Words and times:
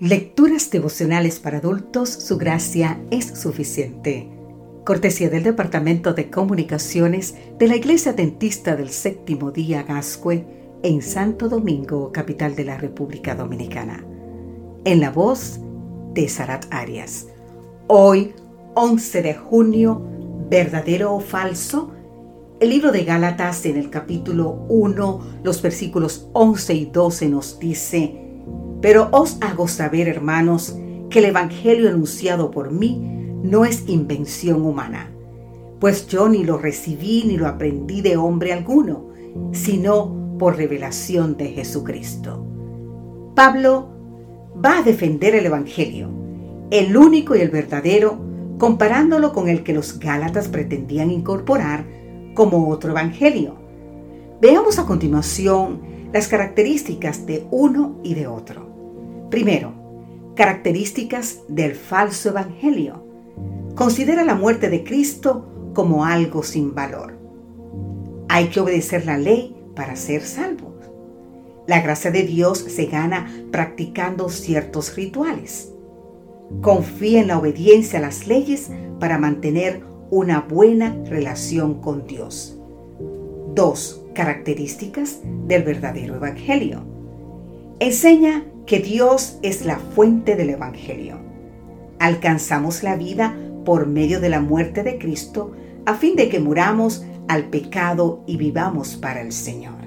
Lecturas 0.00 0.70
devocionales 0.70 1.38
para 1.38 1.58
adultos, 1.58 2.08
su 2.08 2.36
gracia 2.36 3.00
es 3.10 3.38
suficiente. 3.38 4.28
Cortesía 4.84 5.30
del 5.30 5.44
Departamento 5.44 6.12
de 6.12 6.28
Comunicaciones 6.28 7.36
de 7.58 7.68
la 7.68 7.76
Iglesia 7.76 8.12
Dentista 8.12 8.74
del 8.74 8.90
Séptimo 8.90 9.52
Día 9.52 9.84
Gascue 9.84 10.44
en 10.82 11.02
Santo 11.02 11.48
Domingo, 11.48 12.10
capital 12.10 12.56
de 12.56 12.64
la 12.64 12.78
República 12.78 13.36
Dominicana. 13.36 14.04
En 14.84 15.00
la 15.00 15.10
voz 15.10 15.60
de 16.14 16.28
Sarat 16.28 16.66
Arias. 16.70 17.28
Hoy, 17.86 18.34
11 18.74 19.22
de 19.22 19.34
junio, 19.34 20.02
verdadero 20.50 21.14
o 21.14 21.20
falso, 21.20 21.92
el 22.58 22.70
libro 22.70 22.90
de 22.90 23.04
Gálatas 23.04 23.64
en 23.66 23.76
el 23.76 23.90
capítulo 23.90 24.66
1, 24.68 25.40
los 25.44 25.62
versículos 25.62 26.28
11 26.32 26.74
y 26.74 26.84
12 26.86 27.28
nos 27.28 27.58
dice, 27.60 28.31
pero 28.82 29.08
os 29.12 29.38
hago 29.40 29.68
saber, 29.68 30.08
hermanos, 30.08 30.76
que 31.08 31.20
el 31.20 31.26
Evangelio 31.26 31.88
anunciado 31.88 32.50
por 32.50 32.72
mí 32.72 33.00
no 33.42 33.64
es 33.64 33.88
invención 33.88 34.62
humana, 34.62 35.10
pues 35.78 36.08
yo 36.08 36.28
ni 36.28 36.44
lo 36.44 36.58
recibí 36.58 37.24
ni 37.24 37.36
lo 37.36 37.46
aprendí 37.46 38.02
de 38.02 38.16
hombre 38.16 38.52
alguno, 38.52 39.08
sino 39.52 40.36
por 40.38 40.56
revelación 40.56 41.36
de 41.36 41.50
Jesucristo. 41.50 42.44
Pablo 43.34 43.88
va 44.62 44.78
a 44.78 44.82
defender 44.82 45.36
el 45.36 45.46
Evangelio, 45.46 46.10
el 46.70 46.96
único 46.96 47.36
y 47.36 47.40
el 47.40 47.50
verdadero, 47.50 48.18
comparándolo 48.58 49.32
con 49.32 49.48
el 49.48 49.62
que 49.62 49.72
los 49.72 49.98
Gálatas 49.98 50.48
pretendían 50.48 51.10
incorporar 51.10 51.84
como 52.34 52.68
otro 52.68 52.90
Evangelio. 52.90 53.56
Veamos 54.40 54.78
a 54.78 54.86
continuación 54.86 55.82
las 56.12 56.28
características 56.28 57.26
de 57.26 57.46
uno 57.50 58.00
y 58.02 58.14
de 58.14 58.26
otro. 58.26 58.71
Primero, 59.32 59.72
características 60.36 61.40
del 61.48 61.74
falso 61.74 62.28
evangelio. 62.28 63.02
Considera 63.74 64.24
la 64.24 64.34
muerte 64.34 64.68
de 64.68 64.84
Cristo 64.84 65.70
como 65.72 66.04
algo 66.04 66.42
sin 66.42 66.74
valor. 66.74 67.14
Hay 68.28 68.48
que 68.48 68.60
obedecer 68.60 69.06
la 69.06 69.16
ley 69.16 69.56
para 69.74 69.96
ser 69.96 70.20
salvos. 70.20 70.74
La 71.66 71.80
gracia 71.80 72.10
de 72.10 72.24
Dios 72.24 72.58
se 72.58 72.84
gana 72.84 73.26
practicando 73.50 74.28
ciertos 74.28 74.94
rituales. 74.96 75.72
Confía 76.60 77.22
en 77.22 77.28
la 77.28 77.38
obediencia 77.38 78.00
a 78.00 78.02
las 78.02 78.26
leyes 78.26 78.70
para 79.00 79.16
mantener 79.16 79.80
una 80.10 80.40
buena 80.40 80.94
relación 81.06 81.80
con 81.80 82.06
Dios. 82.06 82.58
Dos 83.54 84.04
características 84.14 85.20
del 85.46 85.62
verdadero 85.62 86.16
Evangelio. 86.16 86.82
Enseña 87.80 88.44
que 88.66 88.78
Dios 88.78 89.38
es 89.42 89.64
la 89.64 89.78
fuente 89.78 90.36
del 90.36 90.50
Evangelio. 90.50 91.18
Alcanzamos 91.98 92.82
la 92.82 92.96
vida 92.96 93.36
por 93.64 93.86
medio 93.86 94.20
de 94.20 94.28
la 94.28 94.40
muerte 94.40 94.82
de 94.82 94.98
Cristo 94.98 95.52
a 95.86 95.94
fin 95.94 96.16
de 96.16 96.28
que 96.28 96.40
muramos 96.40 97.04
al 97.28 97.44
pecado 97.50 98.22
y 98.26 98.36
vivamos 98.36 98.96
para 98.96 99.20
el 99.20 99.32
Señor. 99.32 99.82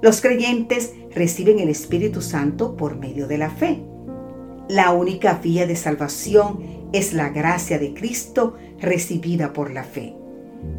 Los 0.00 0.20
creyentes 0.20 0.92
reciben 1.14 1.60
el 1.60 1.68
Espíritu 1.68 2.22
Santo 2.22 2.76
por 2.76 2.96
medio 2.96 3.28
de 3.28 3.38
la 3.38 3.50
fe. 3.50 3.82
La 4.68 4.92
única 4.92 5.34
vía 5.34 5.66
de 5.66 5.76
salvación 5.76 6.88
es 6.92 7.12
la 7.12 7.30
gracia 7.30 7.78
de 7.78 7.94
Cristo 7.94 8.56
recibida 8.80 9.52
por 9.52 9.70
la 9.70 9.84
fe. 9.84 10.14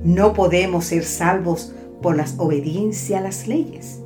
No 0.04 0.34
podemos 0.34 0.86
ser 0.86 1.04
salvos 1.04 1.74
por 2.02 2.18
la 2.18 2.26
obediencia 2.38 3.20
a 3.20 3.22
las 3.22 3.48
leyes. 3.48 4.00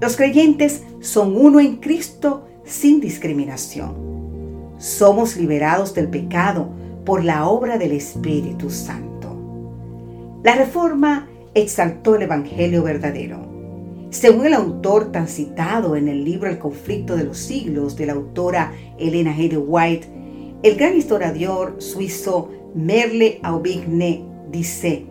Los 0.00 0.16
creyentes 0.16 0.82
son 1.00 1.36
uno 1.36 1.58
en 1.58 1.76
Cristo 1.76 2.46
sin 2.64 3.00
discriminación. 3.00 3.94
Somos 4.78 5.36
liberados 5.36 5.94
del 5.94 6.08
pecado 6.08 6.68
por 7.04 7.24
la 7.24 7.48
obra 7.48 7.78
del 7.78 7.92
Espíritu 7.92 8.68
Santo. 8.68 9.34
La 10.42 10.54
reforma 10.54 11.28
exaltó 11.54 12.16
el 12.16 12.22
Evangelio 12.22 12.82
verdadero. 12.82 13.46
Según 14.10 14.46
el 14.46 14.54
autor 14.54 15.12
tan 15.12 15.28
citado 15.28 15.96
en 15.96 16.08
el 16.08 16.24
libro 16.24 16.50
El 16.50 16.58
conflicto 16.58 17.16
de 17.16 17.24
los 17.24 17.38
siglos 17.38 17.96
de 17.96 18.06
la 18.06 18.12
autora 18.12 18.72
Elena 18.98 19.34
G. 19.34 19.62
White, 19.66 20.08
el 20.62 20.76
gran 20.76 20.96
historiador 20.96 21.76
suizo 21.78 22.50
Merle 22.74 23.40
Aubigne 23.42 24.24
dice, 24.50 25.06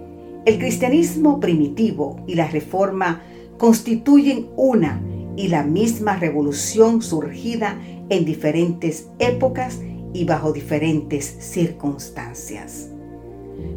el 0.45 0.59
cristianismo 0.59 1.39
primitivo 1.39 2.19
y 2.27 2.35
la 2.35 2.47
reforma 2.47 3.23
constituyen 3.57 4.47
una 4.55 5.01
y 5.35 5.47
la 5.49 5.63
misma 5.63 6.15
revolución 6.15 7.01
surgida 7.01 7.79
en 8.09 8.25
diferentes 8.25 9.07
épocas 9.19 9.79
y 10.13 10.25
bajo 10.25 10.53
diferentes 10.53 11.25
circunstancias. 11.39 12.89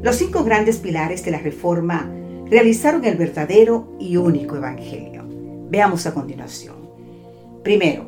Los 0.03 0.16
cinco 0.16 0.44
grandes 0.44 0.78
pilares 0.78 1.25
de 1.25 1.33
la 1.33 1.39
Reforma 1.39 2.11
realizaron 2.47 3.05
el 3.05 3.16
verdadero 3.16 3.97
y 3.99 4.16
único 4.16 4.56
Evangelio. 4.56 5.25
Veamos 5.71 6.06
a 6.06 6.15
continuación. 6.15 6.77
Primero, 7.62 8.06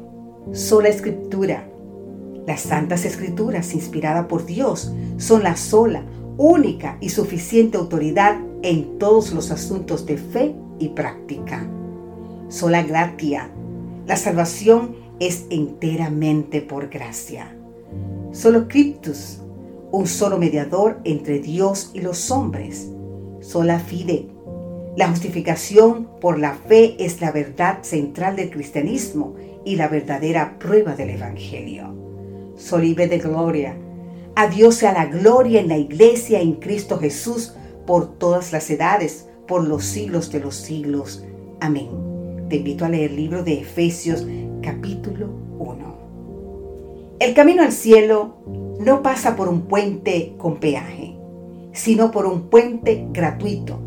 sola 0.53 0.89
escritura. 0.89 1.69
Las 2.47 2.61
santas 2.61 3.05
escrituras 3.05 3.75
inspiradas 3.75 4.27
por 4.27 4.47
Dios 4.47 4.93
son 5.19 5.43
la 5.43 5.57
sola, 5.57 6.05
única 6.37 6.97
y 7.01 7.11
suficiente 7.11 7.77
autoridad 7.77 8.41
en 8.63 8.99
todos 8.99 9.33
los 9.33 9.51
asuntos 9.51 10.07
de 10.07 10.17
fe 10.17 10.55
y 10.81 10.89
práctica. 10.89 11.65
Sola 12.49 12.83
gratia. 12.83 13.49
La 14.07 14.17
salvación 14.17 14.97
es 15.21 15.47
enteramente 15.51 16.61
por 16.63 16.89
gracia. 16.89 17.55
Solo 18.33 18.67
Criptus, 18.67 19.41
un 19.93 20.09
solo 20.09 20.39
mediador 20.39 20.99
entre 21.05 21.39
Dios 21.39 21.91
y 21.95 22.01
los 22.01 22.31
hombres. 22.33 22.91
Sola 23.41 23.79
fide. 23.79 24.27
La 24.97 25.09
justificación 25.09 26.09
por 26.21 26.39
la 26.39 26.55
fe 26.55 26.97
es 26.99 27.21
la 27.21 27.31
verdad 27.31 27.83
central 27.83 28.35
del 28.35 28.51
cristianismo 28.51 29.37
y 29.65 29.77
la 29.77 29.87
verdadera 29.89 30.59
prueba 30.59 30.97
del 30.97 31.11
Evangelio. 31.11 31.95
Solive 32.57 33.07
de 33.07 33.19
gloria. 33.19 33.77
A 34.35 34.49
Dios 34.49 34.77
sea 34.77 34.93
la 34.93 35.07
gloria 35.07 35.61
en 35.61 35.69
la 35.69 35.79
iglesia 35.79 36.41
en 36.41 36.55
Cristo 36.55 36.99
Jesús 36.99 37.55
por 37.87 38.19
todas 38.19 38.53
las 38.53 38.71
edades, 38.71 39.27
por 39.51 39.67
los 39.67 39.85
siglos 39.85 40.31
de 40.31 40.39
los 40.39 40.55
siglos. 40.55 41.25
Amén. 41.59 41.89
Te 42.49 42.59
invito 42.59 42.85
a 42.85 42.89
leer 42.89 43.11
el 43.11 43.17
libro 43.17 43.43
de 43.43 43.55
Efesios 43.55 44.25
capítulo 44.63 45.27
1. 45.59 47.17
El 47.19 47.35
camino 47.35 47.65
al 47.65 47.73
cielo 47.73 48.37
no 48.79 49.03
pasa 49.03 49.35
por 49.35 49.49
un 49.49 49.63
puente 49.63 50.35
con 50.39 50.59
peaje, 50.59 51.17
sino 51.73 52.13
por 52.13 52.27
un 52.27 52.43
puente 52.43 53.09
gratuito, 53.13 53.81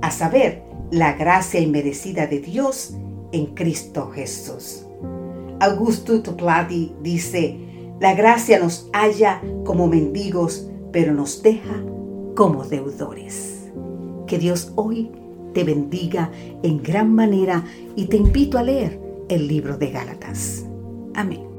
a 0.00 0.10
saber, 0.10 0.62
la 0.90 1.12
gracia 1.12 1.60
inmerecida 1.60 2.26
de 2.26 2.40
Dios 2.40 2.94
en 3.32 3.54
Cristo 3.54 4.10
Jesús. 4.14 4.86
Augusto 5.60 6.22
Topladi 6.22 6.94
dice, 7.02 7.58
la 8.00 8.14
gracia 8.14 8.58
nos 8.58 8.88
halla 8.94 9.42
como 9.66 9.86
mendigos, 9.86 10.66
pero 10.92 11.12
nos 11.12 11.42
deja 11.42 11.84
como 12.34 12.64
deudores. 12.64 13.59
Que 14.30 14.38
Dios 14.38 14.70
hoy 14.76 15.10
te 15.54 15.64
bendiga 15.64 16.30
en 16.62 16.80
gran 16.80 17.12
manera 17.12 17.64
y 17.96 18.04
te 18.04 18.16
invito 18.16 18.58
a 18.58 18.62
leer 18.62 19.00
el 19.28 19.48
libro 19.48 19.76
de 19.76 19.90
Gálatas. 19.90 20.64
Amén. 21.14 21.49